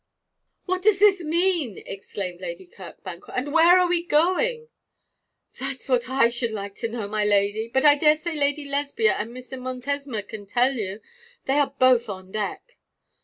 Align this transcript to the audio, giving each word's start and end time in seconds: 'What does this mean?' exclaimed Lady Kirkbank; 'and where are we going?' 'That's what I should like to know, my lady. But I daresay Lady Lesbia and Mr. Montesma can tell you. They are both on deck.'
'What 0.65 0.81
does 0.81 0.97
this 0.97 1.21
mean?' 1.23 1.83
exclaimed 1.85 2.41
Lady 2.41 2.65
Kirkbank; 2.65 3.25
'and 3.31 3.53
where 3.53 3.79
are 3.79 3.87
we 3.87 4.03
going?' 4.03 4.67
'That's 5.59 5.87
what 5.89 6.09
I 6.09 6.27
should 6.27 6.49
like 6.49 6.73
to 6.77 6.87
know, 6.87 7.07
my 7.07 7.23
lady. 7.23 7.67
But 7.67 7.85
I 7.85 7.93
daresay 7.97 8.33
Lady 8.33 8.65
Lesbia 8.65 9.13
and 9.13 9.29
Mr. 9.29 9.59
Montesma 9.61 10.23
can 10.27 10.47
tell 10.47 10.73
you. 10.73 11.01
They 11.45 11.59
are 11.59 11.75
both 11.77 12.09
on 12.09 12.31
deck.' 12.31 12.79